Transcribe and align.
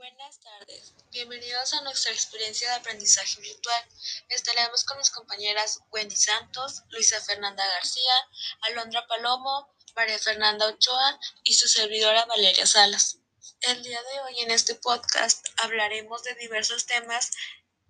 Buenas 0.00 0.40
tardes, 0.40 0.94
bienvenidos 1.10 1.74
a 1.74 1.82
nuestra 1.82 2.10
experiencia 2.10 2.70
de 2.70 2.76
aprendizaje 2.76 3.38
virtual. 3.42 3.84
Estaremos 4.30 4.82
con 4.84 4.96
mis 4.96 5.10
compañeras 5.10 5.80
Wendy 5.92 6.16
Santos, 6.16 6.84
Luisa 6.88 7.20
Fernanda 7.20 7.62
García, 7.66 8.14
Alondra 8.62 9.06
Palomo, 9.06 9.76
María 9.94 10.18
Fernanda 10.18 10.68
Ochoa 10.68 11.20
y 11.44 11.52
su 11.52 11.68
servidora 11.68 12.24
Valeria 12.24 12.64
Salas. 12.64 13.18
El 13.60 13.82
día 13.82 14.02
de 14.02 14.20
hoy 14.20 14.40
en 14.40 14.52
este 14.52 14.74
podcast 14.74 15.46
hablaremos 15.58 16.22
de 16.22 16.34
diversos 16.36 16.86
temas 16.86 17.32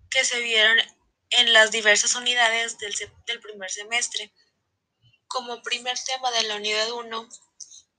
que 0.09 0.25
se 0.25 0.41
vieron 0.41 0.79
en 1.29 1.53
las 1.53 1.71
diversas 1.71 2.15
unidades 2.15 2.77
del, 2.77 2.93
primer 3.39 3.71
semestre. 3.71 4.33
Como 5.27 5.61
primer 5.61 5.97
tema 5.97 6.29
de 6.31 6.43
la 6.43 6.57
unidad 6.57 6.91
1, 6.91 7.29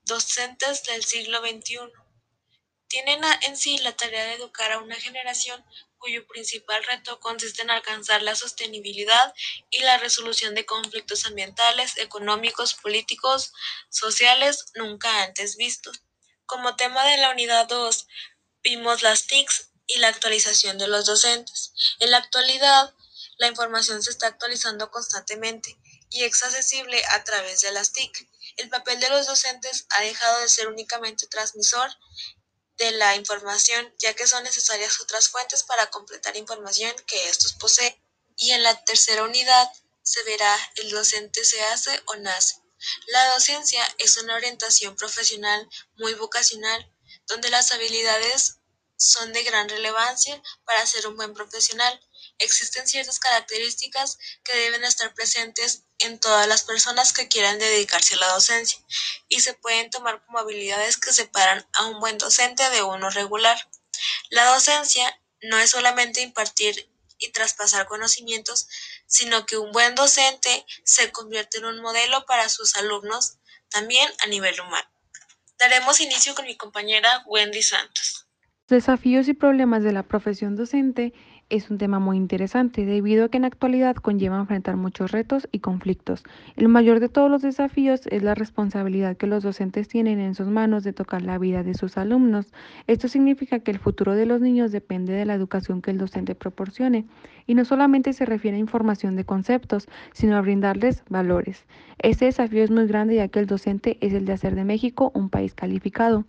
docentes 0.03 0.83
del 0.83 1.03
siglo 1.03 1.39
XXI. 1.39 2.02
Tienen 2.93 3.23
en 3.41 3.57
sí 3.57 3.79
la 3.79 3.97
tarea 3.97 4.23
de 4.23 4.33
educar 4.33 4.71
a 4.71 4.77
una 4.77 4.95
generación 4.95 5.65
cuyo 5.97 6.27
principal 6.27 6.83
reto 6.83 7.19
consiste 7.19 7.63
en 7.63 7.71
alcanzar 7.71 8.21
la 8.21 8.35
sostenibilidad 8.35 9.33
y 9.71 9.79
la 9.79 9.97
resolución 9.97 10.53
de 10.53 10.67
conflictos 10.67 11.25
ambientales, 11.25 11.97
económicos, 11.97 12.75
políticos, 12.75 13.51
sociales 13.89 14.65
nunca 14.75 15.23
antes 15.23 15.57
vistos. 15.57 16.03
Como 16.45 16.75
tema 16.75 17.03
de 17.07 17.17
la 17.17 17.31
unidad 17.31 17.67
2, 17.67 18.05
vimos 18.61 19.01
las 19.01 19.25
TICs 19.25 19.71
y 19.87 19.97
la 19.97 20.09
actualización 20.09 20.77
de 20.77 20.87
los 20.87 21.07
docentes. 21.07 21.73
En 21.97 22.11
la 22.11 22.17
actualidad, 22.17 22.93
la 23.37 23.47
información 23.47 24.03
se 24.03 24.11
está 24.11 24.27
actualizando 24.27 24.91
constantemente 24.91 25.79
y 26.11 26.25
es 26.25 26.43
accesible 26.43 27.03
a 27.09 27.23
través 27.23 27.61
de 27.61 27.71
las 27.71 27.91
TIC. 27.91 28.29
El 28.57 28.69
papel 28.69 28.99
de 28.99 29.09
los 29.09 29.25
docentes 29.25 29.87
ha 29.89 30.03
dejado 30.03 30.41
de 30.41 30.47
ser 30.47 30.67
únicamente 30.67 31.25
transmisor 31.25 31.89
de 32.77 32.91
la 32.91 33.15
información, 33.15 33.93
ya 33.99 34.13
que 34.13 34.27
son 34.27 34.43
necesarias 34.43 34.99
otras 34.99 35.29
fuentes 35.29 35.63
para 35.63 35.89
completar 35.89 36.35
información 36.37 36.93
que 37.07 37.29
estos 37.29 37.53
poseen. 37.53 37.95
Y 38.37 38.51
en 38.51 38.63
la 38.63 38.83
tercera 38.83 39.23
unidad 39.23 39.71
se 40.01 40.23
verá 40.23 40.57
el 40.75 40.89
docente 40.89 41.45
se 41.45 41.61
hace 41.63 42.01
o 42.05 42.15
nace. 42.15 42.55
La 43.07 43.33
docencia 43.33 43.81
es 43.97 44.17
una 44.17 44.35
orientación 44.35 44.95
profesional 44.95 45.69
muy 45.95 46.13
vocacional, 46.15 46.91
donde 47.27 47.49
las 47.49 47.71
habilidades 47.71 48.57
son 48.97 49.31
de 49.33 49.43
gran 49.43 49.69
relevancia 49.69 50.41
para 50.65 50.85
ser 50.85 51.07
un 51.07 51.15
buen 51.15 51.33
profesional. 51.33 51.99
Existen 52.39 52.87
ciertas 52.87 53.19
características 53.19 54.17
que 54.43 54.57
deben 54.57 54.83
estar 54.83 55.13
presentes 55.13 55.83
en 55.99 56.19
todas 56.19 56.47
las 56.47 56.63
personas 56.63 57.13
que 57.13 57.27
quieran 57.27 57.59
dedicarse 57.59 58.15
a 58.15 58.19
la 58.19 58.27
docencia 58.33 58.79
y 59.29 59.39
se 59.39 59.53
pueden 59.53 59.89
tomar 59.89 60.23
como 60.25 60.39
habilidades 60.39 60.97
que 60.97 61.13
separan 61.13 61.65
a 61.73 61.85
un 61.85 61.99
buen 61.99 62.17
docente 62.17 62.69
de 62.69 62.83
uno 62.83 63.09
regular. 63.09 63.69
La 64.29 64.45
docencia 64.45 65.19
no 65.41 65.59
es 65.59 65.69
solamente 65.69 66.21
impartir 66.21 66.89
y 67.19 67.31
traspasar 67.31 67.87
conocimientos, 67.87 68.67
sino 69.05 69.45
que 69.45 69.57
un 69.57 69.71
buen 69.71 69.95
docente 69.95 70.65
se 70.83 71.11
convierte 71.11 71.59
en 71.59 71.65
un 71.65 71.81
modelo 71.81 72.25
para 72.25 72.49
sus 72.49 72.75
alumnos, 72.75 73.37
también 73.69 74.09
a 74.19 74.27
nivel 74.27 74.59
humano. 74.59 74.87
Daremos 75.59 75.99
inicio 75.99 76.35
con 76.35 76.45
mi 76.45 76.57
compañera 76.57 77.23
Wendy 77.25 77.63
Santos. 77.63 78.27
Desafíos 78.67 79.27
y 79.27 79.33
problemas 79.33 79.83
de 79.83 79.93
la 79.93 80.03
profesión 80.03 80.55
docente 80.55 81.13
es 81.53 81.69
un 81.69 81.77
tema 81.77 81.99
muy 81.99 82.17
interesante 82.17 82.83
debido 82.83 83.25
a 83.25 83.29
que 83.29 83.37
en 83.37 83.45
actualidad 83.45 83.95
conlleva 83.95 84.39
enfrentar 84.39 84.75
muchos 84.75 85.11
retos 85.11 85.47
y 85.51 85.59
conflictos. 85.59 86.23
El 86.55 86.67
mayor 86.67 86.99
de 86.99 87.09
todos 87.09 87.29
los 87.29 87.43
desafíos 87.43 88.01
es 88.07 88.23
la 88.23 88.33
responsabilidad 88.33 89.17
que 89.17 89.27
los 89.27 89.43
docentes 89.43 89.87
tienen 89.87 90.19
en 90.19 90.33
sus 90.33 90.47
manos 90.47 90.83
de 90.83 90.93
tocar 90.93 91.21
la 91.21 91.37
vida 91.37 91.61
de 91.61 91.75
sus 91.75 91.95
alumnos. 91.95 92.47
Esto 92.87 93.07
significa 93.07 93.59
que 93.59 93.69
el 93.69 93.77
futuro 93.77 94.15
de 94.15 94.25
los 94.25 94.41
niños 94.41 94.71
depende 94.71 95.13
de 95.13 95.25
la 95.25 95.35
educación 95.35 95.83
que 95.83 95.91
el 95.91 95.99
docente 95.99 96.33
proporcione 96.33 97.05
y 97.45 97.53
no 97.53 97.65
solamente 97.65 98.13
se 98.13 98.25
refiere 98.25 98.57
a 98.57 98.59
información 98.59 99.15
de 99.15 99.23
conceptos, 99.23 99.87
sino 100.11 100.35
a 100.37 100.41
brindarles 100.41 101.03
valores. 101.07 101.65
Este 101.99 102.25
desafío 102.25 102.63
es 102.63 102.71
muy 102.71 102.87
grande 102.87 103.15
ya 103.15 103.27
que 103.27 103.37
el 103.37 103.45
docente 103.45 103.99
es 104.01 104.13
el 104.13 104.25
de 104.25 104.33
hacer 104.33 104.55
de 104.55 104.63
México 104.63 105.11
un 105.13 105.29
país 105.29 105.53
calificado. 105.53 106.25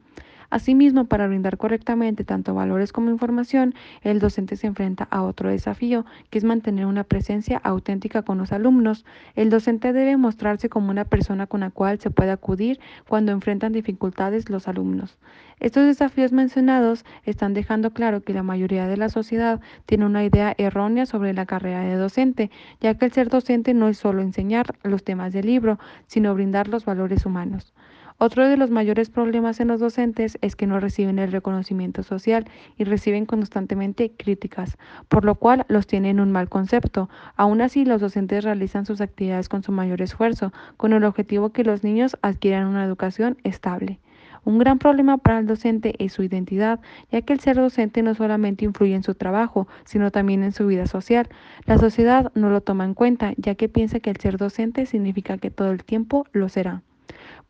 Asimismo, 0.50 1.06
para 1.06 1.27
brindar 1.27 1.56
correctamente 1.56 2.25
tanto 2.25 2.55
valores 2.55 2.93
como 2.93 3.10
información, 3.10 3.75
el 4.03 4.19
docente 4.19 4.56
se 4.56 4.66
enfrenta 4.66 5.09
a 5.10 5.22
otro 5.22 5.49
desafío, 5.50 6.05
que 6.31 6.38
es 6.38 6.44
mantener 6.44 6.87
una 6.87 7.05
presencia 7.05 7.59
auténtica 7.65 8.22
con 8.22 8.38
los 8.38 8.53
alumnos. 8.53 9.05
El 9.34 9.50
docente 9.50 9.93
debe 9.93 10.16
mostrarse 10.16 10.69
como 10.69 10.91
una 10.91 11.05
persona 11.05 11.47
con 11.47 11.60
la 11.60 11.71
cual 11.71 11.99
se 12.00 12.10
puede 12.10 12.31
acudir 12.31 12.81
cuando 13.09 13.32
enfrentan 13.32 13.72
dificultades 13.72 14.50
los 14.50 14.69
alumnos. 14.69 15.19
Estos 15.60 15.87
desafíos 15.87 16.32
mencionados 16.32 17.05
están 17.25 17.55
dejando 17.55 17.93
claro 17.93 18.22
que 18.22 18.34
la 18.34 18.43
mayoría 18.43 18.87
de 18.87 18.97
la 18.97 19.09
sociedad 19.09 19.61
tiene 19.87 20.05
una 20.05 20.25
idea 20.25 20.55
errónea 20.59 21.06
sobre 21.06 21.32
la 21.32 21.47
carrera 21.47 21.81
de 21.81 21.94
docente, 21.94 22.50
ya 22.81 22.94
que 22.94 23.06
el 23.06 23.12
ser 23.12 23.28
docente 23.28 23.72
no 23.72 23.88
es 23.88 23.99
solo 23.99 24.21
enseñar 24.21 24.75
los 24.82 25.05
temas 25.05 25.32
del 25.32 25.47
libro, 25.47 25.78
sino 26.06 26.34
brindar 26.34 26.69
los 26.69 26.84
valores 26.84 27.25
humanos. 27.25 27.72
Otro 28.16 28.47
de 28.47 28.56
los 28.56 28.70
mayores 28.70 29.10
problemas 29.10 29.58
en 29.58 29.66
los 29.66 29.80
docentes 29.80 30.38
es 30.41 30.54
que 30.54 30.69
no 30.69 30.78
reciben 30.78 31.19
el 31.19 31.32
reconocimiento 31.32 32.04
social 32.04 32.47
y 32.78 32.84
reciben 32.84 33.26
constantemente 33.26 34.12
críticas, 34.16 34.78
por 35.08 35.25
lo 35.25 35.34
cual 35.34 35.66
los 35.69 35.88
tienen 35.88 36.20
un 36.20 36.30
mal 36.30 36.48
concepto. 36.48 37.10
Aún 37.34 37.60
así, 37.60 37.84
los 37.84 38.00
docentes 38.00 38.44
realizan 38.44 38.86
sus 38.86 39.00
actividades 39.00 39.48
con 39.48 39.64
su 39.64 39.72
mayor 39.72 40.00
esfuerzo, 40.00 40.52
con 40.76 40.92
el 40.92 41.02
objetivo 41.02 41.50
que 41.50 41.64
los 41.64 41.82
niños 41.82 42.16
adquieran 42.22 42.69
una 42.69 42.84
educación 42.84 43.36
estable. 43.42 43.98
Un 44.44 44.58
gran 44.58 44.78
problema 44.78 45.19
para 45.19 45.41
el 45.41 45.46
docente 45.46 45.96
es 45.98 46.12
su 46.12 46.22
identidad, 46.22 46.78
ya 47.10 47.20
que 47.22 47.32
el 47.32 47.41
ser 47.41 47.56
docente 47.56 48.02
no 48.02 48.14
solamente 48.14 48.64
influye 48.64 48.94
en 48.94 49.02
su 49.02 49.16
trabajo, 49.16 49.66
sino 49.84 50.12
también 50.12 50.44
en 50.44 50.52
su 50.52 50.69
vida 50.69 50.86
social. 50.86 51.28
La 51.66 51.78
sociedad 51.78 52.31
no 52.36 52.48
lo 52.48 52.60
toma 52.60 52.84
en 52.84 52.94
cuenta, 52.94 53.32
ya 53.38 53.56
que 53.56 53.69
piensa 53.69 53.98
que 53.98 54.10
el 54.10 54.19
ser 54.19 54.36
docente 54.36 54.86
significa 54.86 55.36
que 55.36 55.50
todo 55.50 55.72
el 55.72 55.82
tiempo 55.82 56.26
lo 56.32 56.48
será. 56.48 56.82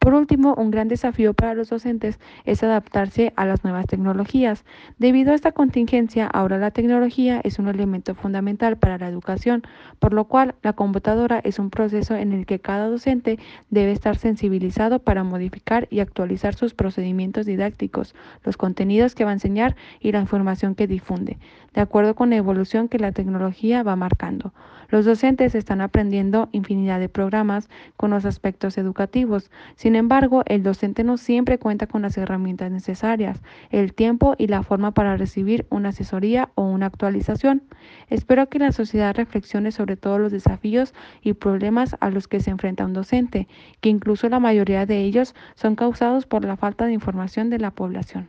Por 0.04 0.12
último, 0.12 0.54
un 0.58 0.70
gran 0.70 0.88
desafío 0.88 1.32
para 1.32 1.54
los 1.54 1.70
docentes 1.70 2.18
es 2.44 2.62
adaptarse 2.62 3.32
a 3.36 3.46
las 3.46 3.64
nuevas 3.64 3.86
tecnologías. 3.86 4.66
Debido 4.98 5.32
a 5.32 5.34
esta 5.34 5.52
contingencia, 5.52 6.26
ahora 6.26 6.58
la 6.58 6.72
tecnología 6.72 7.40
es 7.42 7.58
un 7.58 7.68
elemento 7.68 8.14
fundamental 8.14 8.76
para 8.76 8.98
la 8.98 9.08
educación, 9.08 9.62
por 10.00 10.12
lo 10.12 10.26
cual 10.26 10.56
la 10.62 10.74
computadora 10.74 11.40
es 11.42 11.58
un 11.58 11.70
proceso 11.70 12.16
en 12.16 12.34
el 12.34 12.44
que 12.44 12.58
cada 12.58 12.88
docente 12.88 13.38
debe 13.70 13.92
estar 13.92 14.18
sensibilizado 14.18 14.98
para 14.98 15.24
modificar 15.24 15.88
y 15.90 16.00
actualizar 16.00 16.54
sus 16.54 16.74
procedimientos 16.74 17.46
didácticos, 17.46 18.14
los 18.44 18.58
contenidos 18.58 19.14
que 19.14 19.24
va 19.24 19.30
a 19.30 19.32
enseñar 19.40 19.74
y 20.00 20.12
la 20.12 20.20
información 20.20 20.74
que 20.74 20.86
difunde, 20.86 21.38
de 21.72 21.80
acuerdo 21.80 22.14
con 22.14 22.28
la 22.28 22.36
evolución 22.36 22.90
que 22.90 22.98
la 22.98 23.12
tecnología 23.12 23.82
va 23.82 23.96
marcando. 23.96 24.52
Los 24.94 25.06
docentes 25.06 25.54
están 25.54 25.80
aprendiendo 25.80 26.48
infinidad 26.52 27.00
de 27.00 27.08
programas 27.08 27.68
con 27.96 28.10
los 28.10 28.24
aspectos 28.24 28.78
educativos. 28.78 29.50
Sin 29.74 29.93
embargo, 29.96 30.42
el 30.46 30.62
docente 30.62 31.04
no 31.04 31.16
siempre 31.16 31.58
cuenta 31.58 31.86
con 31.86 32.02
las 32.02 32.16
herramientas 32.16 32.70
necesarias, 32.70 33.40
el 33.70 33.94
tiempo 33.94 34.34
y 34.38 34.46
la 34.46 34.62
forma 34.62 34.92
para 34.92 35.16
recibir 35.16 35.66
una 35.70 35.90
asesoría 35.90 36.50
o 36.54 36.62
una 36.62 36.86
actualización. 36.86 37.62
Espero 38.08 38.48
que 38.48 38.58
la 38.58 38.72
sociedad 38.72 39.14
reflexione 39.14 39.72
sobre 39.72 39.96
todos 39.96 40.20
los 40.20 40.32
desafíos 40.32 40.94
y 41.22 41.34
problemas 41.34 41.96
a 42.00 42.10
los 42.10 42.28
que 42.28 42.40
se 42.40 42.50
enfrenta 42.50 42.86
un 42.86 42.92
docente, 42.92 43.48
que 43.80 43.88
incluso 43.88 44.28
la 44.28 44.40
mayoría 44.40 44.86
de 44.86 45.00
ellos 45.00 45.34
son 45.54 45.76
causados 45.76 46.26
por 46.26 46.44
la 46.44 46.56
falta 46.56 46.86
de 46.86 46.92
información 46.92 47.50
de 47.50 47.58
la 47.58 47.70
población. 47.70 48.28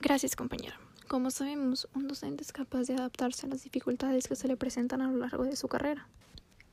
Gracias, 0.00 0.36
compañero. 0.36 0.74
Como 1.08 1.30
sabemos, 1.30 1.88
un 1.94 2.08
docente 2.08 2.42
es 2.42 2.52
capaz 2.52 2.84
de 2.84 2.94
adaptarse 2.94 3.46
a 3.46 3.50
las 3.50 3.62
dificultades 3.62 4.28
que 4.28 4.36
se 4.36 4.48
le 4.48 4.56
presentan 4.56 5.02
a 5.02 5.10
lo 5.10 5.18
largo 5.18 5.44
de 5.44 5.56
su 5.56 5.68
carrera. 5.68 6.08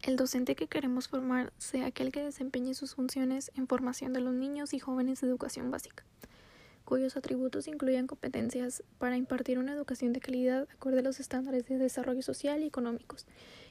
El 0.02 0.16
docente 0.16 0.56
que 0.56 0.68
queremos 0.68 1.10
formar 1.10 1.52
sea 1.58 1.88
aquel 1.88 2.14
que 2.14 2.24
desempeñe 2.24 2.74
sus 2.74 2.96
funciones 2.96 3.52
en 3.56 3.68
formación 3.68 4.14
de 4.14 4.22
los 4.22 4.34
niños 4.34 4.74
y 4.74 4.80
jóvenes 4.80 5.20
de 5.20 5.28
educación 5.28 5.72
básica, 5.72 6.06
cuyos 6.86 7.18
atributos 7.18 7.68
incluyan 7.68 8.08
competencias 8.08 8.82
para 8.98 9.18
impartir 9.18 9.60
una 9.60 9.74
educación 9.74 10.14
de 10.14 10.22
calidad 10.22 10.70
acorde 10.74 11.00
a 11.00 11.04
los 11.04 11.20
estándares 11.20 11.68
de 11.68 11.78
desarrollo 11.78 12.22
social 12.22 12.64
y 12.64 12.68
económicos, 12.68 13.26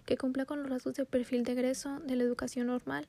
que 0.05 0.19
cumpla 0.19 0.45
con 0.45 0.61
los 0.61 0.69
rasgos 0.69 0.95
del 0.95 1.07
perfil 1.07 1.45
de 1.45 1.53
egreso 1.53 1.99
de 2.01 2.17
la 2.17 2.25
educación 2.25 2.67
normal, 2.67 3.07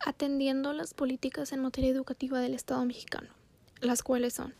atendiendo 0.00 0.72
las 0.72 0.94
políticas 0.94 1.52
en 1.52 1.60
materia 1.60 1.90
educativa 1.90 2.40
del 2.40 2.54
Estado 2.54 2.82
mexicano, 2.86 3.28
las 3.82 4.02
cuales 4.02 4.32
son 4.32 4.54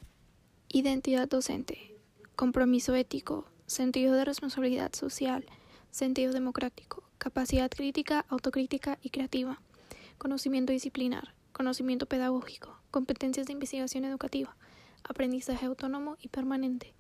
identidad 0.69 1.27
docente, 1.27 1.97
compromiso 2.37 2.95
ético, 2.95 3.47
sentido 3.67 4.13
de 4.13 4.27
responsabilidad 4.27 4.93
social, 4.93 5.47
sentido 5.91 6.35
democrático, 6.35 7.08
capacidad 7.19 7.71
crítica, 7.71 8.25
autocrítica 8.29 8.99
y 9.03 9.11
creativa, 9.11 9.61
conocimiento 10.19 10.73
disciplinar, 10.73 11.35
conocimiento 11.53 12.07
pedagógico, 12.07 12.79
competencias 12.91 13.47
de 13.47 13.53
investigación 13.53 14.05
educativa, 14.05 14.57
aprendizaje 15.03 15.67
autónomo 15.67 16.17
y 16.21 16.29
permanente, 16.29 16.95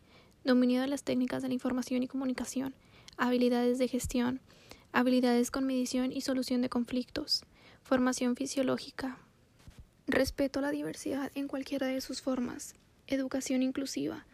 dominio 0.44 0.80
de 0.80 0.88
las 0.88 1.04
técnicas 1.04 1.42
de 1.42 1.48
la 1.48 1.54
información 1.54 2.02
y 2.02 2.08
comunicación, 2.08 2.74
habilidades 3.16 3.78
de 3.78 3.88
gestión, 3.88 4.40
habilidades 4.92 5.50
con 5.50 5.64
medición 5.64 6.12
y 6.12 6.20
solución 6.20 6.62
de 6.62 6.68
conflictos, 6.68 7.44
formación 7.82 8.34
fisiológica, 8.34 9.18
respeto 10.06 10.58
a 10.58 10.62
la 10.62 10.70
diversidad 10.70 11.30
en 11.34 11.46
cualquiera 11.48 11.86
de 11.86 12.00
sus 12.00 12.22
formas, 12.22 12.74
educación 13.06 13.62
inclusiva, 13.62 14.26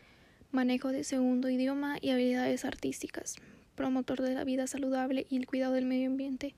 manejo 0.50 0.88
de 0.88 1.04
segundo 1.04 1.50
idioma 1.50 1.98
y 2.00 2.10
habilidades 2.10 2.64
artísticas, 2.64 3.36
promotor 3.74 4.22
de 4.22 4.34
la 4.34 4.44
vida 4.44 4.66
saludable 4.66 5.26
y 5.28 5.36
el 5.36 5.46
cuidado 5.46 5.74
del 5.74 5.84
medio 5.84 6.08
ambiente, 6.08 6.54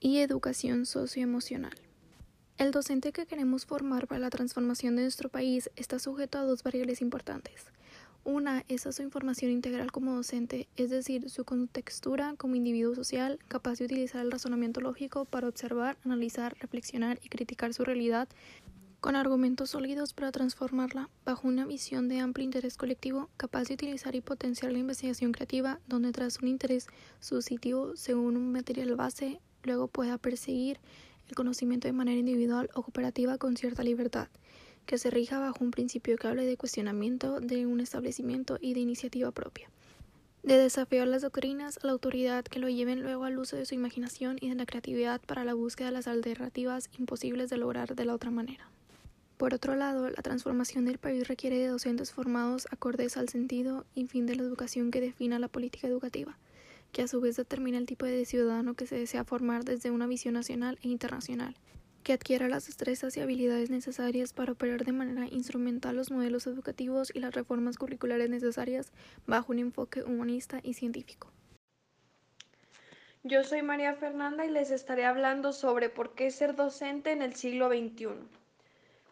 y 0.00 0.18
educación 0.18 0.86
socioemocional. 0.86 1.74
El 2.56 2.70
docente 2.72 3.12
que 3.12 3.26
queremos 3.26 3.66
formar 3.66 4.06
para 4.06 4.20
la 4.20 4.30
transformación 4.30 4.96
de 4.96 5.02
nuestro 5.02 5.28
país 5.28 5.70
está 5.76 5.98
sujeto 5.98 6.38
a 6.38 6.44
dos 6.44 6.62
variables 6.62 7.00
importantes. 7.02 7.66
Una 8.24 8.64
es 8.68 8.86
a 8.86 8.92
su 8.92 9.02
información 9.02 9.50
integral 9.50 9.90
como 9.92 10.14
docente, 10.14 10.68
es 10.76 10.90
decir, 10.90 11.30
su 11.30 11.44
contextura 11.44 12.34
como 12.36 12.56
individuo 12.56 12.94
social, 12.94 13.38
capaz 13.48 13.78
de 13.78 13.86
utilizar 13.86 14.20
el 14.20 14.32
razonamiento 14.32 14.80
lógico 14.80 15.24
para 15.24 15.48
observar, 15.48 15.96
analizar, 16.04 16.56
reflexionar 16.60 17.20
y 17.22 17.28
criticar 17.28 17.72
su 17.72 17.84
realidad 17.84 18.28
con 19.00 19.14
argumentos 19.14 19.70
sólidos 19.70 20.12
para 20.12 20.32
transformarla 20.32 21.08
bajo 21.24 21.46
una 21.46 21.66
visión 21.66 22.08
de 22.08 22.18
amplio 22.18 22.44
interés 22.44 22.76
colectivo, 22.76 23.30
capaz 23.36 23.64
de 23.64 23.74
utilizar 23.74 24.14
y 24.16 24.20
potenciar 24.20 24.72
la 24.72 24.78
investigación 24.78 25.32
creativa, 25.32 25.78
donde 25.86 26.10
tras 26.12 26.40
un 26.40 26.48
interés 26.48 26.88
suscitivo 27.20 27.96
según 27.96 28.36
un 28.36 28.50
material 28.50 28.96
base, 28.96 29.40
luego 29.62 29.86
pueda 29.86 30.18
perseguir 30.18 30.80
el 31.28 31.34
conocimiento 31.34 31.86
de 31.86 31.92
manera 31.92 32.18
individual 32.18 32.70
o 32.74 32.82
cooperativa 32.82 33.38
con 33.38 33.56
cierta 33.56 33.84
libertad, 33.84 34.28
que 34.84 34.98
se 34.98 35.10
rija 35.10 35.38
bajo 35.38 35.62
un 35.62 35.70
principio 35.70 36.16
que 36.16 36.26
hable 36.26 36.44
de 36.44 36.56
cuestionamiento 36.56 37.40
de 37.40 37.66
un 37.66 37.80
establecimiento 37.80 38.58
y 38.60 38.74
de 38.74 38.80
iniciativa 38.80 39.30
propia 39.30 39.70
de 40.42 40.56
desafío 40.56 41.02
a 41.02 41.06
las 41.06 41.22
doctrinas, 41.22 41.78
a 41.82 41.86
la 41.86 41.92
autoridad 41.92 42.44
que 42.44 42.58
lo 42.58 42.68
lleven 42.68 43.02
luego 43.02 43.24
al 43.24 43.38
uso 43.38 43.56
de 43.56 43.66
su 43.66 43.74
imaginación 43.74 44.38
y 44.40 44.48
de 44.48 44.54
la 44.54 44.66
creatividad 44.66 45.20
para 45.20 45.44
la 45.44 45.52
búsqueda 45.52 45.88
de 45.88 45.92
las 45.92 46.08
alternativas 46.08 46.88
imposibles 46.98 47.50
de 47.50 47.58
lograr 47.58 47.94
de 47.94 48.04
la 48.04 48.14
otra 48.14 48.30
manera. 48.30 48.66
Por 49.38 49.54
otro 49.54 49.76
lado, 49.76 50.10
la 50.10 50.20
transformación 50.20 50.84
del 50.84 50.98
país 50.98 51.28
requiere 51.28 51.58
de 51.58 51.68
docentes 51.68 52.10
formados 52.10 52.66
acordes 52.72 53.16
al 53.16 53.28
sentido 53.28 53.86
y 53.94 54.04
fin 54.08 54.26
de 54.26 54.34
la 54.34 54.42
educación 54.42 54.90
que 54.90 55.00
defina 55.00 55.38
la 55.38 55.46
política 55.46 55.86
educativa, 55.86 56.36
que 56.90 57.02
a 57.02 57.08
su 57.08 57.20
vez 57.20 57.36
determina 57.36 57.78
el 57.78 57.86
tipo 57.86 58.04
de 58.04 58.24
ciudadano 58.24 58.74
que 58.74 58.88
se 58.88 58.98
desea 58.98 59.22
formar 59.22 59.64
desde 59.64 59.92
una 59.92 60.08
visión 60.08 60.34
nacional 60.34 60.76
e 60.82 60.88
internacional, 60.88 61.54
que 62.02 62.14
adquiera 62.14 62.48
las 62.48 62.66
destrezas 62.66 63.16
y 63.16 63.20
habilidades 63.20 63.70
necesarias 63.70 64.32
para 64.32 64.50
operar 64.50 64.84
de 64.84 64.90
manera 64.90 65.28
instrumental 65.28 65.94
los 65.94 66.10
modelos 66.10 66.48
educativos 66.48 67.12
y 67.14 67.20
las 67.20 67.32
reformas 67.32 67.78
curriculares 67.78 68.28
necesarias 68.30 68.90
bajo 69.28 69.52
un 69.52 69.60
enfoque 69.60 70.02
humanista 70.02 70.58
y 70.64 70.74
científico. 70.74 71.30
Yo 73.22 73.44
soy 73.44 73.62
María 73.62 73.94
Fernanda 73.94 74.44
y 74.44 74.50
les 74.50 74.72
estaré 74.72 75.04
hablando 75.04 75.52
sobre 75.52 75.90
por 75.90 76.16
qué 76.16 76.32
ser 76.32 76.56
docente 76.56 77.12
en 77.12 77.22
el 77.22 77.36
siglo 77.36 77.68
XXI. 77.68 78.37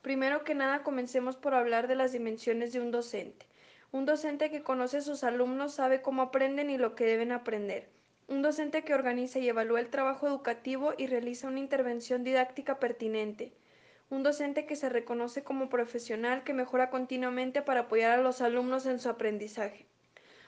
Primero 0.07 0.45
que 0.45 0.55
nada, 0.55 0.85
comencemos 0.85 1.35
por 1.35 1.53
hablar 1.53 1.89
de 1.89 1.97
las 1.97 2.13
dimensiones 2.13 2.73
de 2.73 2.81
un 2.81 2.93
docente. 2.93 3.45
Un 3.91 4.07
docente 4.07 4.53
que 4.53 4.63
conoce 4.63 4.99
a 4.99 5.01
sus 5.01 5.25
alumnos 5.25 5.75
sabe 5.75 6.01
cómo 6.01 6.23
aprenden 6.23 6.71
y 6.71 6.79
lo 6.79 6.95
que 6.95 7.05
deben 7.05 7.33
aprender. 7.33 7.89
Un 8.29 8.41
docente 8.41 8.85
que 8.85 8.95
organiza 8.95 9.41
y 9.41 9.49
evalúa 9.49 9.81
el 9.81 9.89
trabajo 9.89 10.29
educativo 10.29 10.95
y 10.97 11.09
realiza 11.09 11.49
una 11.49 11.59
intervención 11.59 12.23
didáctica 12.23 12.79
pertinente. 12.79 13.53
Un 14.09 14.23
docente 14.23 14.65
que 14.65 14.77
se 14.77 14.89
reconoce 14.89 15.43
como 15.43 15.69
profesional 15.69 16.45
que 16.45 16.55
mejora 16.55 16.89
continuamente 16.89 17.61
para 17.61 17.81
apoyar 17.81 18.17
a 18.17 18.23
los 18.23 18.43
alumnos 18.43 18.87
en 18.87 19.01
su 19.01 19.09
aprendizaje. 19.09 19.87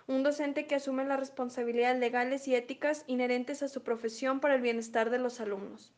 Un 0.06 0.22
docente 0.22 0.68
que 0.68 0.76
asume 0.76 1.04
las 1.04 1.18
responsabilidades 1.18 1.98
legales 1.98 2.46
y 2.46 2.54
éticas 2.54 3.02
inherentes 3.08 3.64
a 3.64 3.68
su 3.68 3.82
profesión 3.82 4.38
para 4.38 4.54
el 4.54 4.60
bienestar 4.60 5.10
de 5.10 5.18
los 5.18 5.40
alumnos 5.40 5.92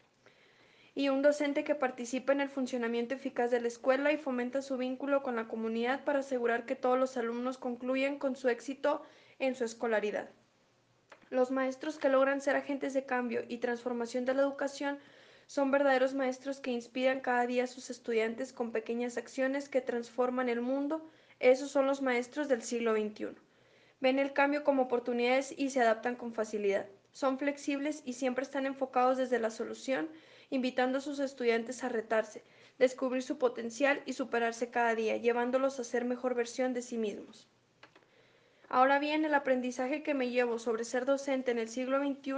y 0.95 1.09
un 1.09 1.23
docente 1.23 1.65
que 1.65 1.75
participa 1.75 2.33
en 2.33 2.41
el 2.41 2.49
funcionamiento 2.49 3.15
eficaz 3.15 3.51
de 3.51 3.61
la 3.61 3.69
escuela 3.69 4.13
y 4.13 4.17
fomenta 4.17 4.63
su 4.63 4.77
vínculo 4.77 5.23
con 5.23 5.37
la 5.37 5.49
comunidad 5.49 6.05
para 6.05 6.21
asegurar 6.21 6.67
que 6.67 6.77
todos 6.77 6.99
los 6.99 7.17
alumnos 7.17 7.59
concluyan 7.59 8.19
con 8.19 8.37
su 8.37 8.49
éxito 8.49 9.03
en 9.39 9.55
su 9.55 9.65
escolaridad. 9.65 10.29
Los 11.31 11.53
maestros 11.53 11.99
que 11.99 12.09
logran 12.09 12.41
ser 12.41 12.57
agentes 12.57 12.93
de 12.93 13.07
cambio 13.07 13.45
y 13.47 13.59
transformación 13.59 14.25
de 14.25 14.35
la 14.35 14.43
educación 14.43 14.99
son 15.47 15.71
verdaderos 15.71 16.15
maestros 16.15 16.61
que 16.61 16.73
inspiran 16.73 17.21
cada 17.21 17.47
día 17.47 17.65
a 17.65 17.69
sus 17.69 17.91
estudiantes 17.91 18.53
con 18.53 18.73
pequeñas 18.73 19.17
acciones 19.17 19.69
que 19.69 19.81
transforman 19.81 20.49
el 20.49 20.61
mundo. 20.61 21.09
Esos 21.39 21.71
son 21.71 21.87
los 21.87 22.03
maestros 22.03 22.49
del 22.49 22.63
siglo 22.63 22.95
XXI. 22.95 23.37
Ven 24.01 24.19
el 24.19 24.33
cambio 24.33 24.65
como 24.65 24.83
oportunidades 24.83 25.55
y 25.57 25.71
se 25.71 25.81
adaptan 25.81 26.17
con 26.17 26.33
facilidad. 26.33 26.87
Son 27.13 27.39
flexibles 27.39 28.03
y 28.05 28.15
siempre 28.15 28.45
están 28.45 28.67
enfocados 28.67 29.17
desde 29.17 29.39
la 29.39 29.51
solución 29.51 30.09
invitando 30.51 30.99
a 30.99 31.01
sus 31.01 31.19
estudiantes 31.21 31.83
a 31.83 31.89
retarse, 31.89 32.45
descubrir 32.79 33.23
su 33.23 33.39
potencial 33.39 34.03
y 34.07 34.13
superarse 34.13 34.71
cada 34.71 34.95
día, 34.95 35.17
llevándolos 35.17 35.81
a 35.81 35.85
ser 35.85 36.05
mejor 36.05 36.35
versión 36.35 36.75
de 36.75 36.83
sí 36.83 36.99
mismos. 36.99 37.49
Ahora 38.69 38.99
bien, 38.99 39.25
el 39.25 39.35
aprendizaje 39.35 40.03
que 40.03 40.15
me 40.15 40.31
llevo 40.31 40.59
sobre 40.59 40.85
ser 40.85 41.05
docente 41.05 41.51
en 41.51 41.59
el 41.59 41.69
siglo 41.69 41.99
XXI 41.99 42.35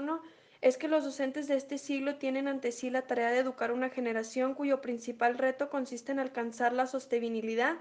es 0.63 0.79
que 0.79 0.89
los 0.89 1.05
docentes 1.05 1.49
de 1.49 1.57
este 1.57 1.77
siglo 1.77 2.17
tienen 2.17 2.49
ante 2.49 2.73
sí 2.73 2.89
la 2.89 3.03
tarea 3.03 3.31
de 3.31 3.39
educar 3.39 3.73
una 3.73 3.91
generación 3.91 4.55
cuyo 4.55 4.81
principal 4.81 5.37
reto 5.37 5.69
consiste 5.69 6.13
en 6.13 6.21
alcanzar 6.21 6.73
la 6.73 6.87
sostenibilidad 6.87 7.77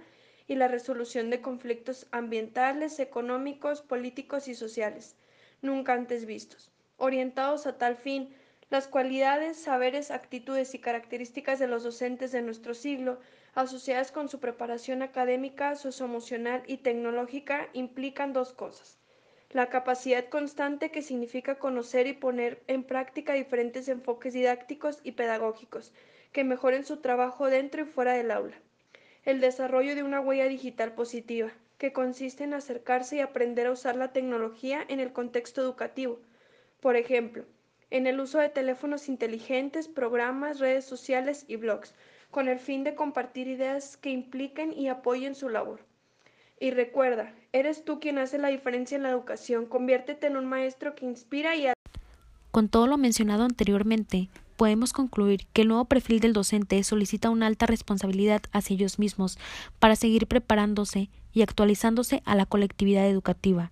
y 0.47 0.55
la 0.55 0.67
resolución 0.67 1.29
de 1.29 1.41
conflictos 1.41 2.07
ambientales, 2.11 2.99
económicos, 2.99 3.81
políticos 3.81 4.47
y 4.47 4.55
sociales, 4.55 5.15
nunca 5.61 5.93
antes 5.93 6.25
vistos, 6.25 6.71
orientados 6.97 7.67
a 7.67 7.77
tal 7.77 7.95
fin 7.95 8.35
las 8.71 8.87
cualidades, 8.87 9.57
saberes, 9.57 10.11
actitudes 10.11 10.73
y 10.73 10.79
características 10.79 11.59
de 11.59 11.67
los 11.67 11.83
docentes 11.83 12.31
de 12.31 12.41
nuestro 12.41 12.73
siglo, 12.73 13.19
asociadas 13.53 14.13
con 14.13 14.29
su 14.29 14.39
preparación 14.39 15.01
académica, 15.01 15.75
socioemocional 15.75 16.63
y 16.67 16.77
tecnológica, 16.77 17.67
implican 17.73 18.31
dos 18.31 18.53
cosas. 18.53 18.97
La 19.49 19.67
capacidad 19.67 20.29
constante 20.29 20.89
que 20.89 21.01
significa 21.01 21.59
conocer 21.59 22.07
y 22.07 22.13
poner 22.13 22.63
en 22.67 22.85
práctica 22.85 23.33
diferentes 23.33 23.89
enfoques 23.89 24.33
didácticos 24.33 25.01
y 25.03 25.11
pedagógicos 25.11 25.91
que 26.31 26.45
mejoren 26.45 26.85
su 26.85 27.01
trabajo 27.01 27.47
dentro 27.47 27.81
y 27.81 27.85
fuera 27.85 28.13
del 28.13 28.31
aula. 28.31 28.55
El 29.25 29.41
desarrollo 29.41 29.95
de 29.95 30.03
una 30.03 30.21
huella 30.21 30.45
digital 30.45 30.93
positiva, 30.93 31.51
que 31.77 31.91
consiste 31.91 32.45
en 32.45 32.53
acercarse 32.53 33.17
y 33.17 33.19
aprender 33.19 33.67
a 33.67 33.71
usar 33.71 33.97
la 33.97 34.13
tecnología 34.13 34.81
en 34.87 35.01
el 35.01 35.11
contexto 35.11 35.59
educativo. 35.59 36.21
Por 36.79 36.95
ejemplo, 36.95 37.43
en 37.91 38.07
el 38.07 38.19
uso 38.19 38.39
de 38.39 38.49
teléfonos 38.49 39.09
inteligentes, 39.09 39.87
programas, 39.87 40.59
redes 40.59 40.85
sociales 40.85 41.45
y 41.47 41.57
blogs, 41.57 41.93
con 42.31 42.47
el 42.47 42.57
fin 42.57 42.83
de 42.83 42.95
compartir 42.95 43.47
ideas 43.47 43.97
que 43.97 44.09
impliquen 44.09 44.73
y 44.73 44.87
apoyen 44.87 45.35
su 45.35 45.49
labor. 45.49 45.81
Y 46.59 46.71
recuerda, 46.71 47.33
eres 47.51 47.83
tú 47.83 47.99
quien 47.99 48.17
hace 48.17 48.37
la 48.37 48.47
diferencia 48.47 48.95
en 48.95 49.03
la 49.03 49.09
educación. 49.09 49.65
Conviértete 49.65 50.27
en 50.27 50.37
un 50.37 50.45
maestro 50.45 50.95
que 50.95 51.05
inspira 51.05 51.55
y... 51.55 51.67
Con 52.51 52.69
todo 52.69 52.87
lo 52.87 52.97
mencionado 52.97 53.43
anteriormente, 53.43 54.29
podemos 54.55 54.93
concluir 54.93 55.47
que 55.53 55.63
el 55.63 55.67
nuevo 55.67 55.85
perfil 55.85 56.19
del 56.19 56.33
docente 56.33 56.81
solicita 56.83 57.29
una 57.29 57.47
alta 57.47 57.65
responsabilidad 57.65 58.41
hacia 58.53 58.75
ellos 58.75 58.99
mismos 58.99 59.37
para 59.79 59.95
seguir 59.95 60.27
preparándose 60.27 61.09
y 61.33 61.41
actualizándose 61.41 62.21
a 62.25 62.35
la 62.35 62.45
colectividad 62.45 63.07
educativa 63.07 63.71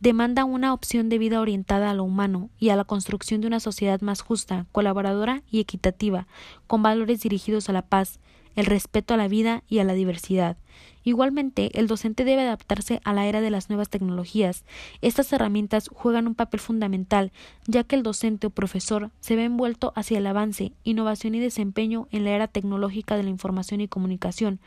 demanda 0.00 0.44
una 0.44 0.72
opción 0.72 1.08
de 1.08 1.18
vida 1.18 1.40
orientada 1.40 1.90
a 1.90 1.94
lo 1.94 2.04
humano 2.04 2.50
y 2.58 2.68
a 2.68 2.76
la 2.76 2.84
construcción 2.84 3.40
de 3.40 3.46
una 3.46 3.60
sociedad 3.60 4.00
más 4.00 4.20
justa, 4.20 4.66
colaboradora 4.72 5.42
y 5.50 5.60
equitativa, 5.60 6.26
con 6.66 6.82
valores 6.82 7.20
dirigidos 7.20 7.68
a 7.68 7.72
la 7.72 7.82
paz, 7.82 8.20
el 8.54 8.66
respeto 8.66 9.14
a 9.14 9.16
la 9.16 9.28
vida 9.28 9.62
y 9.68 9.78
a 9.78 9.84
la 9.84 9.94
diversidad. 9.94 10.56
Igualmente, 11.04 11.70
el 11.78 11.86
docente 11.86 12.24
debe 12.24 12.42
adaptarse 12.42 13.00
a 13.04 13.14
la 13.14 13.26
era 13.26 13.40
de 13.40 13.50
las 13.50 13.70
nuevas 13.70 13.88
tecnologías. 13.88 14.64
Estas 15.00 15.32
herramientas 15.32 15.88
juegan 15.88 16.26
un 16.26 16.34
papel 16.34 16.60
fundamental, 16.60 17.32
ya 17.66 17.84
que 17.84 17.96
el 17.96 18.02
docente 18.02 18.48
o 18.48 18.50
profesor 18.50 19.10
se 19.20 19.36
ve 19.36 19.44
envuelto 19.44 19.92
hacia 19.96 20.18
el 20.18 20.26
avance, 20.26 20.72
innovación 20.84 21.34
y 21.34 21.40
desempeño 21.40 22.08
en 22.10 22.24
la 22.24 22.30
era 22.30 22.48
tecnológica 22.48 23.16
de 23.16 23.22
la 23.22 23.30
información 23.30 23.80
y 23.80 23.88
comunicación, 23.88 24.60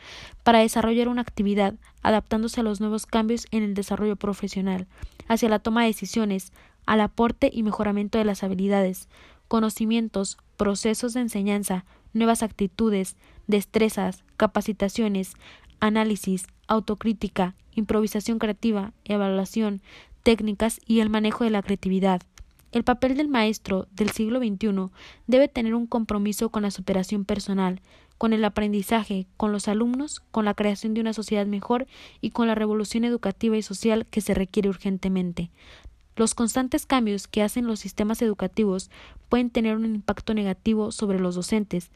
para 0.43 0.59
desarrollar 0.59 1.09
una 1.09 1.21
actividad, 1.21 1.75
adaptándose 2.01 2.61
a 2.61 2.63
los 2.63 2.79
nuevos 2.79 3.05
cambios 3.05 3.45
en 3.51 3.61
el 3.63 3.73
desarrollo 3.73 4.15
profesional, 4.15 4.87
hacia 5.31 5.47
la 5.47 5.59
toma 5.59 5.81
de 5.81 5.87
decisiones, 5.87 6.51
al 6.85 6.99
aporte 6.99 7.49
y 7.53 7.63
mejoramiento 7.63 8.17
de 8.17 8.25
las 8.25 8.43
habilidades, 8.43 9.07
conocimientos, 9.47 10.37
procesos 10.57 11.13
de 11.13 11.21
enseñanza, 11.21 11.85
nuevas 12.11 12.43
actitudes, 12.43 13.15
destrezas, 13.47 14.25
capacitaciones, 14.35 15.35
análisis, 15.79 16.47
autocrítica, 16.67 17.55
improvisación 17.75 18.39
creativa, 18.39 18.91
evaluación, 19.05 19.81
técnicas 20.21 20.81
y 20.85 20.99
el 20.99 21.09
manejo 21.09 21.45
de 21.45 21.49
la 21.49 21.61
creatividad. 21.61 22.21
El 22.73 22.83
papel 22.83 23.15
del 23.15 23.29
maestro 23.29 23.87
del 23.93 24.09
siglo 24.09 24.39
XXI 24.39 24.89
debe 25.27 25.47
tener 25.47 25.75
un 25.75 25.87
compromiso 25.87 26.49
con 26.49 26.63
la 26.63 26.71
superación 26.71 27.23
personal, 27.23 27.79
con 28.21 28.33
el 28.33 28.45
aprendizaje, 28.45 29.25
con 29.35 29.51
los 29.51 29.67
alumnos, 29.67 30.19
con 30.29 30.45
la 30.45 30.53
creación 30.53 30.93
de 30.93 31.01
una 31.01 31.11
sociedad 31.11 31.47
mejor 31.47 31.87
y 32.21 32.29
con 32.29 32.45
la 32.45 32.53
revolución 32.53 33.03
educativa 33.03 33.57
y 33.57 33.63
social 33.63 34.05
que 34.05 34.21
se 34.21 34.35
requiere 34.35 34.69
urgentemente. 34.69 35.49
Los 36.15 36.35
constantes 36.35 36.85
cambios 36.85 37.27
que 37.27 37.41
hacen 37.41 37.65
los 37.65 37.79
sistemas 37.79 38.21
educativos 38.21 38.91
pueden 39.27 39.49
tener 39.49 39.75
un 39.75 39.85
impacto 39.85 40.35
negativo 40.35 40.91
sobre 40.91 41.19
los 41.19 41.33
docentes, 41.33 41.89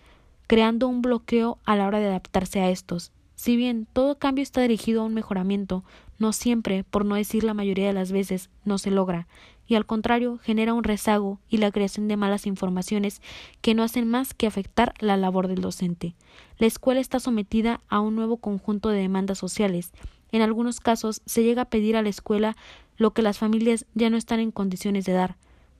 creando 0.47 0.87
un 0.87 1.03
bloqueo 1.03 1.59
a 1.63 1.75
la 1.75 1.85
hora 1.85 1.99
de 1.99 2.07
adaptarse 2.07 2.59
a 2.59 2.71
estos. 2.71 3.11
Si 3.45 3.57
bien 3.57 3.85
todo 3.93 4.17
cambio 4.17 4.41
está 4.41 4.61
dirigido 4.61 5.03
a 5.03 5.05
un 5.05 5.13
mejoramiento, 5.13 5.83
no 6.17 6.33
siempre, 6.33 6.83
por 6.83 7.05
no 7.05 7.13
decir 7.13 7.43
la 7.43 7.53
mayoría 7.53 7.85
de 7.85 7.93
las 7.93 8.11
veces, 8.11 8.49
no 8.63 8.79
se 8.79 8.89
logra, 8.89 9.27
y 9.67 9.75
al 9.75 9.85
contrario 9.85 10.39
genera 10.41 10.73
un 10.73 10.83
rezago 10.83 11.39
y 11.47 11.57
la 11.57 11.69
creación 11.69 12.07
de 12.07 12.17
malas 12.17 12.47
informaciones 12.47 13.21
que 13.61 13.75
no 13.75 13.83
hacen 13.83 14.07
más 14.07 14.33
que 14.33 14.47
afectar 14.47 14.95
la 14.99 15.15
labor 15.15 15.47
del 15.47 15.61
docente. 15.61 16.15
La 16.57 16.65
escuela 16.65 16.99
está 16.99 17.19
sometida 17.19 17.81
a 17.87 17.99
un 17.99 18.15
nuevo 18.15 18.37
conjunto 18.37 18.89
de 18.89 18.97
demandas 18.97 19.37
sociales. 19.37 19.91
En 20.31 20.41
algunos 20.41 20.79
casos 20.79 21.21
se 21.27 21.43
llega 21.43 21.61
a 21.61 21.69
pedir 21.69 21.97
a 21.97 22.01
la 22.01 22.09
escuela 22.09 22.57
lo 22.97 23.13
que 23.13 23.21
las 23.21 23.37
familias 23.37 23.85
ya 23.93 24.09
no 24.09 24.17
están 24.17 24.39
en 24.39 24.49
condiciones 24.49 25.05
de 25.05 25.13
dar 25.13 25.35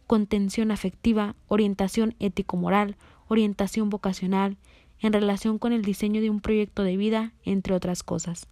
contención 0.05 0.69
afectiva, 0.69 1.35
orientación 1.47 2.13
ético-moral, 2.19 2.95
orientación 3.27 3.89
vocacional, 3.89 4.55
en 5.05 5.13
relación 5.13 5.59
con 5.59 5.71
el 5.71 5.83
diseño 5.83 6.21
de 6.21 6.29
un 6.29 6.41
proyecto 6.41 6.83
de 6.83 6.97
vida, 6.97 7.33
entre 7.43 7.75
otras 7.75 8.03
cosas. 8.03 8.47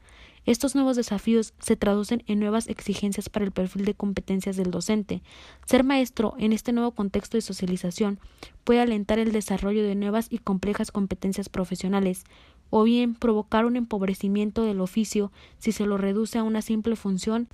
Estos 0.45 0.75
nuevos 0.75 0.97
desafíos 0.97 1.53
se 1.59 1.77
traducen 1.77 2.23
en 2.27 2.39
nuevas 2.39 2.67
exigencias 2.67 3.29
para 3.29 3.45
el 3.45 3.51
perfil 3.51 3.85
de 3.85 3.93
competencias 3.93 4.57
del 4.57 4.71
docente. 4.71 5.23
Ser 5.65 5.83
maestro 5.83 6.35
en 6.37 6.51
este 6.51 6.73
nuevo 6.73 6.91
contexto 6.91 7.37
de 7.37 7.41
socialización 7.41 8.19
puede 8.65 8.81
alentar 8.81 9.19
el 9.19 9.31
desarrollo 9.31 9.83
de 9.83 9.95
nuevas 9.95 10.27
y 10.29 10.39
complejas 10.39 10.91
competencias 10.91 11.47
profesionales, 11.47 12.25
o 12.69 12.83
bien 12.83 13.15
provocar 13.15 13.65
un 13.65 13.75
empobrecimiento 13.75 14.63
del 14.63 14.81
oficio 14.81 15.31
si 15.59 15.71
se 15.71 15.85
lo 15.85 15.97
reduce 15.97 16.39
a 16.39 16.43
una 16.43 16.61
simple 16.61 16.95
función 16.95 17.47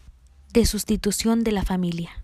de 0.53 0.65
sustitución 0.65 1.43
de 1.43 1.51
la 1.51 1.63
familia. 1.63 2.23